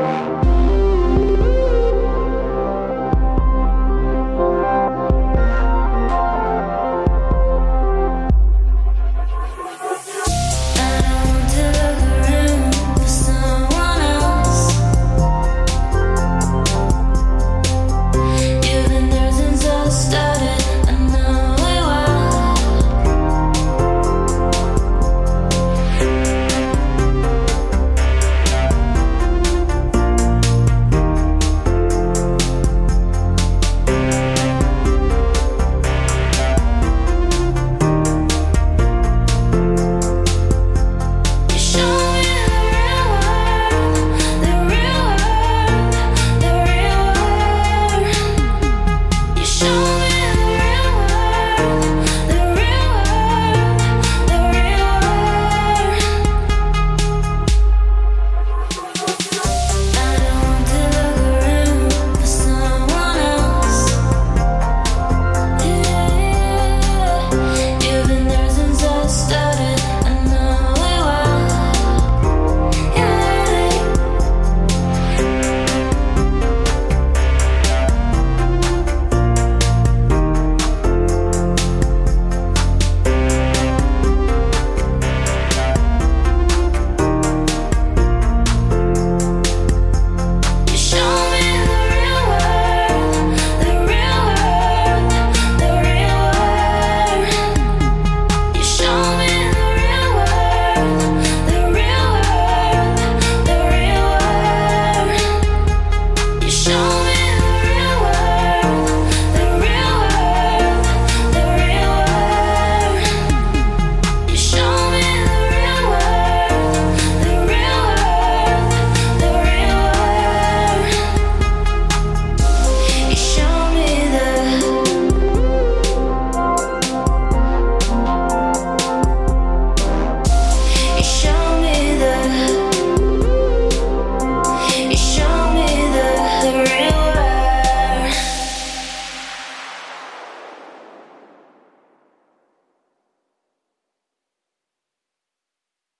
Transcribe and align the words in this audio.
Bye. 0.00 0.59